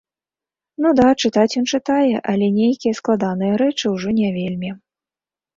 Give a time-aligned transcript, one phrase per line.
[0.85, 4.69] Ну да, чытаць ён чытае, але нейкія складаныя рэчы ўжо не вельмі.